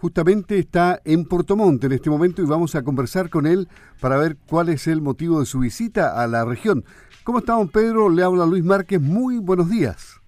[0.00, 3.68] justamente está en Portomonte en este momento y vamos a conversar con él
[4.00, 6.84] para ver cuál es el motivo de su visita a la región.
[7.24, 8.08] ¿Cómo está, don Pedro?
[8.08, 9.00] Le habla Luis Márquez.
[9.00, 10.20] Muy buenos días.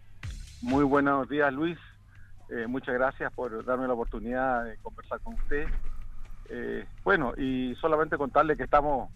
[0.61, 1.79] Muy buenos días, Luis.
[2.51, 5.67] Eh, muchas gracias por darme la oportunidad de conversar con usted.
[6.49, 9.09] Eh, bueno, y solamente contarle que estamos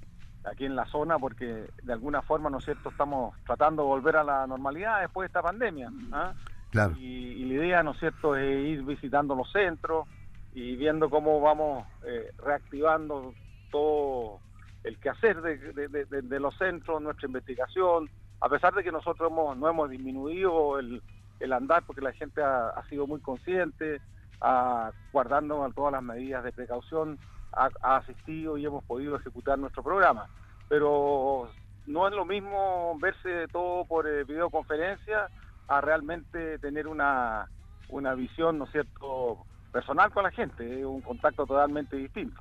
[0.44, 4.16] aquí en la zona porque de alguna forma, ¿no es cierto?, estamos tratando de volver
[4.16, 5.90] a la normalidad después de esta pandemia.
[6.12, 6.32] ¿ah?
[6.70, 6.94] Claro.
[6.96, 10.06] Y, la idea, ¿no es cierto?, es ir visitando los centros
[10.54, 13.34] y viendo cómo vamos eh, reactivando
[13.70, 14.38] todo
[14.84, 18.08] el quehacer de, los centros, nuestra investigación,
[18.40, 21.02] a pesar de que nosotros hemos, no hemos disminuido el,
[21.40, 24.00] el andar porque la gente ha, sido muy consciente,
[24.40, 27.18] ha, guardando todas las medidas de precaución,
[27.52, 30.28] ha, asistido y hemos podido ejecutar nuestro programa.
[30.68, 31.48] Pero
[31.86, 35.28] no es lo mismo verse todo por eh, videoconferencia
[35.66, 37.48] a realmente tener una,
[37.88, 42.40] una visión, ¿no es cierto?, personal con la gente, un contacto totalmente distinto.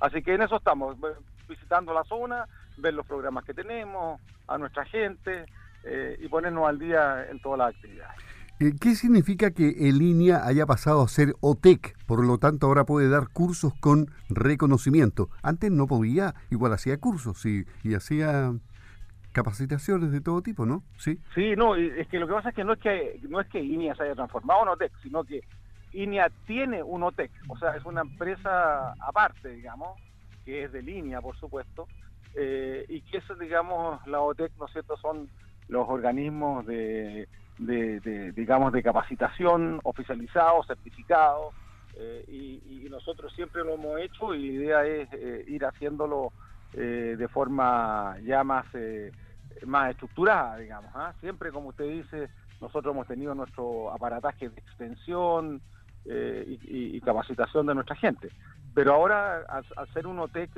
[0.00, 0.96] Así que en eso estamos,
[1.46, 2.46] visitando la zona,
[2.78, 5.44] ver los programas que tenemos, a nuestra gente,
[5.84, 8.16] eh, y ponernos al día en todas las actividades.
[8.58, 11.94] Eh, ¿Qué significa que en línea haya pasado a ser OTEC?
[12.06, 15.28] Por lo tanto, ahora puede dar cursos con reconocimiento.
[15.42, 18.54] Antes no podía, igual hacía cursos y, y hacía
[19.32, 20.82] capacitaciones de todo tipo, ¿no?
[20.96, 21.18] Sí.
[21.34, 23.60] Sí, no, es que lo que pasa es que no es que no es que
[23.60, 25.42] INEA se haya transformado en OTEC, sino que
[25.96, 29.98] INEA tiene un OTEC, o sea, es una empresa aparte, digamos,
[30.44, 31.88] que es de línea, por supuesto,
[32.34, 35.28] eh, y que eso, digamos, la OTEC, ¿no es cierto?, son
[35.68, 37.26] los organismos de,
[37.58, 41.54] digamos, de capacitación oficializados, certificados,
[41.98, 46.32] eh, y, nosotros siempre lo hemos hecho y la idea es eh, ir haciéndolo
[46.72, 48.64] de forma ya más,
[49.66, 50.90] más estructurada, digamos.
[50.94, 51.12] ¿ah?
[51.20, 52.28] Siempre, como usted dice,
[52.60, 55.60] nosotros hemos tenido nuestro aparataje de extensión
[56.08, 58.30] y, capacitación de nuestra gente.
[58.74, 60.50] Pero ahora, al, al ser un OTEC,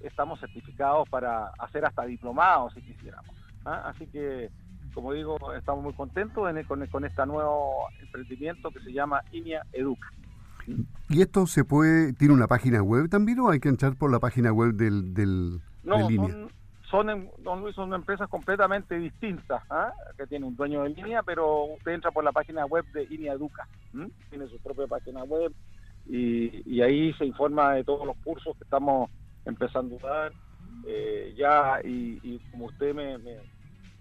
[0.00, 3.34] estamos certificados para hacer hasta diplomados, si quisiéramos.
[3.64, 3.82] ¿ah?
[3.86, 4.50] Así que,
[4.94, 10.08] como digo, estamos muy contentos con, con este nuevo emprendimiento que se llama INIA Educa.
[11.08, 14.18] ¿Y esto se puede, tiene una página web también o hay que entrar por la
[14.18, 16.50] página web del, del no, Son,
[16.90, 19.92] don Luis, son empresas completamente distintas, ¿ah?
[20.16, 23.34] que tiene un dueño de línea, pero usted entra por la página web de INIA
[23.34, 23.68] Educa,
[24.30, 25.52] tiene su propia página web
[26.06, 29.10] y, ahí se informa de todos los cursos que estamos
[29.44, 30.32] empezando a dar.
[30.86, 33.18] Eh, ya, y, como usted me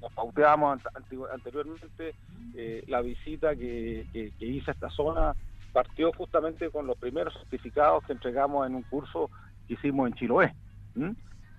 [0.01, 0.79] nos pauteamos
[1.33, 2.13] anteriormente,
[2.55, 4.05] eh, la visita que,
[4.39, 5.35] hice a esta zona
[5.73, 9.29] partió justamente con los primeros certificados que entregamos en un curso
[9.67, 10.53] que hicimos en Chiloé.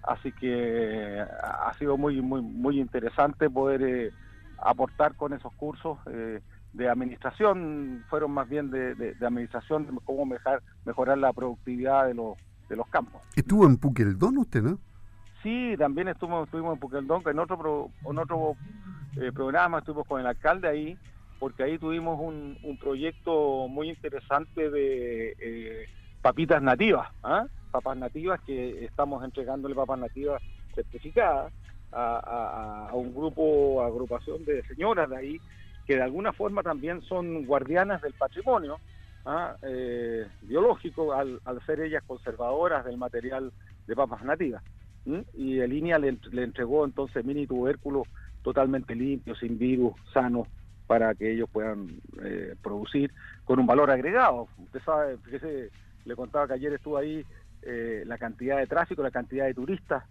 [0.03, 4.11] Así que ha sido muy muy muy interesante poder eh,
[4.59, 6.41] aportar con esos cursos eh,
[6.73, 12.37] de administración, fueron más bien de, administración, de cómo mejorar, mejorar la productividad de los,
[12.69, 13.23] de los campos.
[13.35, 14.79] Estuvo en Puqueldón usted, ¿no?
[15.43, 18.57] Sí, también estuvimos, estuvimos en Puqueldón, en otro, en otro
[19.17, 20.99] eh, programa estuvimos con el alcalde ahí,
[21.39, 25.87] porque ahí tuvimos un, un proyecto muy interesante de eh,
[26.23, 27.47] papitas nativas, ¿ah?
[27.71, 30.43] papas nativas que estamos entregándole papas nativas
[30.75, 31.53] certificadas
[31.93, 35.41] a, un grupo, agrupación de señoras de ahí,
[35.87, 38.79] que de alguna forma también son guardianas del patrimonio
[39.25, 39.57] ¿ah?
[39.63, 43.53] eh, biológico al, ser ellas conservadoras del material
[43.87, 44.63] de papas nativas
[45.35, 48.07] y el línea le, entregó entonces mini tubérculos
[48.43, 50.47] totalmente limpios, sin virus, sanos,
[50.87, 53.13] para que ellos puedan eh, producir
[53.45, 54.49] con un valor agregado.
[54.59, 55.71] Usted sabe, fíjese,
[56.09, 57.25] le contaba que ayer estuvo ahí
[57.63, 60.03] eh, la cantidad de tráfico, la cantidad de turistas,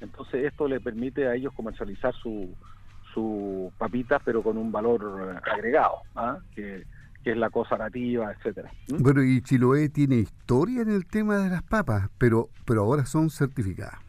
[0.00, 2.54] entonces esto le permite a ellos comercializar su,
[3.12, 6.38] su papita, pero con un valor eh, agregado, ¿ah?
[6.54, 6.84] que,
[7.24, 8.68] es la cosa nativa, etcétera.
[8.98, 13.30] Bueno, y Chiloé tiene historia en el tema de las papas, pero, pero ahora son
[13.30, 14.00] certificadas.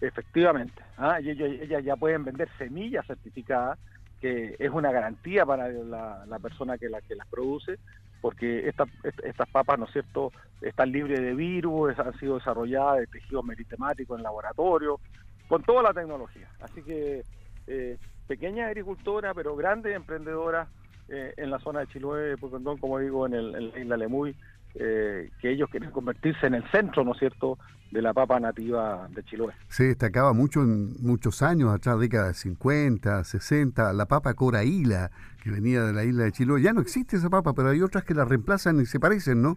[0.00, 1.20] Efectivamente, ¿ah?
[1.20, 3.80] y ellas, ya pueden vender semillas certificadas,
[4.20, 7.80] que es una garantía para la, persona que, la, que las produce,
[8.26, 13.40] porque estas papas, ¿no es cierto?, están libres de virus, han sido desarrolladas de tejido
[13.44, 14.98] meritemático en laboratorio,
[15.46, 16.48] con toda la tecnología.
[16.58, 17.22] Así que
[17.68, 17.96] eh,
[18.26, 20.66] pequeña agricultora, pero grande emprendedora
[21.08, 22.34] eh, en la zona de Chiloé,
[22.80, 24.34] como digo, en, el, en la isla Lemuy,
[24.78, 27.58] eh, que ellos quieren convertirse en el centro, ¿no es cierto?,
[27.90, 29.54] de la papa nativa de Chiloé.
[29.68, 35.10] Se destacaba mucho en muchos años, atrás, décadas de 50, 60, la papa coraíla,
[35.42, 36.62] que venía de la isla de Chiloé.
[36.62, 39.56] Ya no existe esa papa, pero hay otras que la reemplazan y se parecen, ¿no?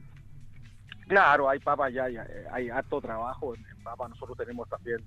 [1.07, 2.05] Claro, hay papas ya,
[2.51, 4.07] hay harto trabajo en, papa.
[4.07, 4.99] Nosotros tenemos también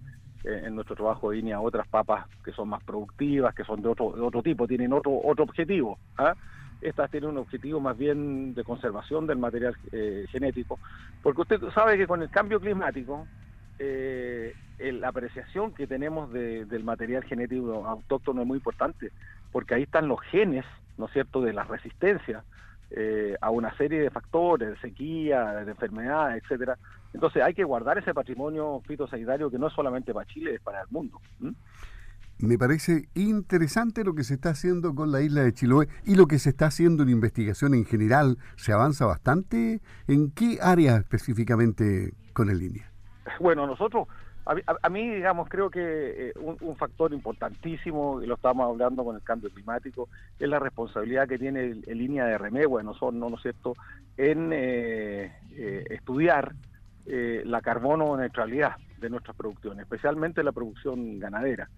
[0.45, 3.89] eh, en nuestro trabajo de línea otras papas que son más productivas, que son de
[3.89, 5.99] otro, de otro tipo, tienen otro, otro objetivo.
[6.19, 6.35] ¿ah?
[6.83, 10.79] Estas tienen un objetivo más bien de conservación del material eh, genético,
[11.23, 13.27] porque usted sabe que con el cambio climático,
[13.79, 19.13] eh, la apreciación que tenemos del material genético autóctono es muy importante,
[19.53, 20.65] porque ahí están los genes,
[20.99, 22.43] ¿no es cierto?, de la resistencia
[22.91, 26.77] eh, a una serie de factores, de sequía, de enfermedades, etcétera.
[27.15, 30.83] Entonces hay que guardar ese patrimonio fitosanitario que no es solamente para Chile, es para
[30.83, 31.21] el mundo.
[32.43, 36.27] Me parece interesante lo que se está haciendo con la isla de Chiloé y lo
[36.27, 38.37] que se está haciendo en investigación en general.
[38.57, 39.81] ¿Se avanza bastante?
[40.09, 42.91] ¿En qué área específicamente con el línea?
[43.39, 44.09] Bueno, nosotros,
[44.45, 49.23] a, mí, digamos, creo que eh, un, factor importantísimo, y lo estamos hablando con el
[49.23, 53.37] cambio climático, es la responsabilidad que tiene el, línea de Remegua, no, son, no, ¿no
[53.37, 53.55] es
[54.17, 56.55] en eh, eh, estudiar
[57.05, 61.69] la carbono neutralidad de nuestras producciones, especialmente la producción ganadera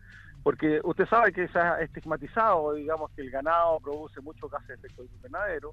[0.45, 4.75] porque usted sabe que se ha estigmatizado, digamos, que el ganado produce mucho gases de
[4.75, 5.73] efecto invernadero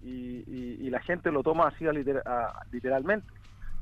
[0.00, 1.84] y, la gente lo toma así
[2.70, 3.26] literalmente,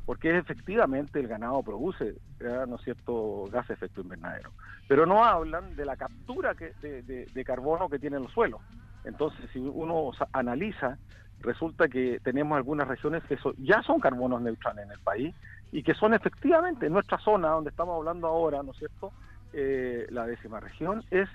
[0.07, 4.51] porque efectivamente el ganado produce, ¿no es cierto?, gases de efecto invernadero.
[4.89, 8.61] Pero no hablan de la captura que, de, carbono que tienen los suelos.
[9.05, 10.97] Entonces, si uno analiza,
[11.41, 15.35] resulta que tenemos algunas regiones que ya son carbonos neutrales en el país
[15.73, 19.13] y que son efectivamente en nuestra zona donde estamos hablando ahora, ¿no es cierto?,
[19.53, 21.29] eh, la décima región es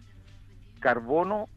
[0.79, 1.49] carbono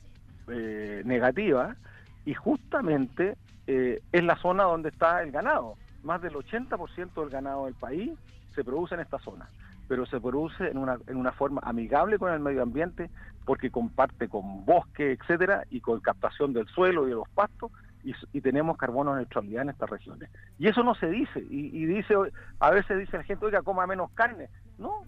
[0.48, 1.76] eh, negativa
[2.24, 5.74] y justamente eh, es la zona donde está el ganado.
[6.02, 8.12] Más del 80% del ganado del país
[8.54, 9.48] se produce en esta zona,
[9.88, 13.10] pero se produce en una, en una forma amigable con el medio ambiente
[13.44, 17.72] porque comparte con bosque, etcétera, y con captación del suelo y de los pastos,
[18.04, 20.30] y, tenemos carbono neutralidad en estas regiones.
[20.58, 22.14] Y eso no se dice, y, y, dice,
[22.60, 24.48] a veces dice la gente, oiga, coma menos carne.
[24.78, 25.04] No,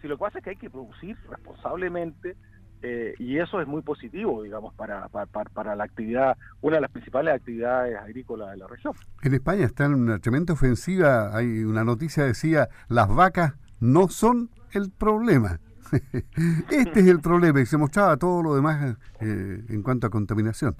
[0.00, 2.36] si lo que pasa es que hay que producir responsablemente
[2.82, 7.34] eh, y eso es muy positivo, digamos, para, para, la actividad, una de las principales
[7.34, 8.94] actividades agrícolas de la región.
[9.22, 14.50] En España está en una tremenda ofensiva, hay una noticia decía, las vacas no son
[14.72, 15.60] el problema.
[16.70, 20.74] este es el problema y se mostraba todo lo demás eh, en cuanto a contaminación.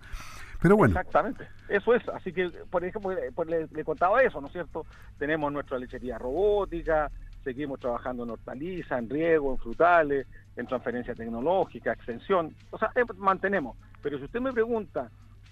[0.62, 0.98] Pero bueno.
[0.98, 2.08] Exactamente, eso es.
[2.10, 4.86] Así que, por ejemplo, le, le contaba eso, ¿no es cierto?
[5.18, 7.10] Tenemos nuestra lechería robótica,
[7.44, 10.26] seguimos trabajando en hortalizas, en riego, en frutales,
[10.56, 13.76] en transferencia tecnológica, extensión, o sea, eh, mantenemos.
[14.02, 15.10] Pero si usted me pregunta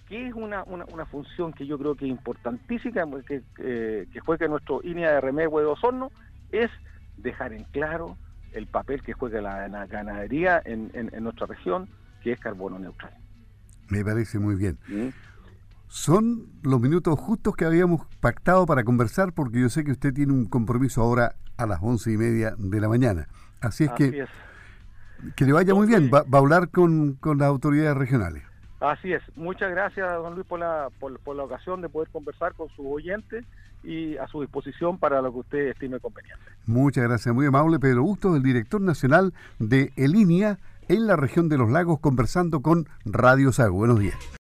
[0.09, 4.49] qué es una, una, función que yo creo que es importantísima, que, que fue que
[4.49, 6.11] nuestro INEA de Remegüe de Osorno,
[6.51, 6.71] es
[7.19, 8.17] dejar en claro
[8.53, 11.89] el papel que juega la, ganadería en, en, nuestra región,
[12.23, 13.13] que es carbono neutral.
[13.89, 14.79] Me parece muy bien.
[14.89, 15.09] ¿Mm?
[15.89, 20.33] Son los minutos justos que habíamos pactado para conversar, porque yo sé que usted tiene
[20.33, 23.29] un compromiso ahora a las once y media de la mañana.
[23.61, 24.27] Así es que
[25.37, 26.11] que le vaya muy bien.
[26.13, 28.45] Va, a hablar con, con, las autoridades regionales.
[28.81, 29.23] Así es.
[29.37, 32.87] Muchas gracias, don Luis, por la, por, por la ocasión de poder conversar con sus
[32.87, 33.45] oyentes
[33.83, 36.45] y a su disposición para lo que usted estime conveniente.
[36.67, 37.79] Muchas gracias, muy amable.
[37.79, 40.59] Pedro Bustos, el director nacional de ELINIA
[40.89, 43.77] en la región de los lagos, conversando con Radio Sago.
[43.77, 44.17] Buenos días.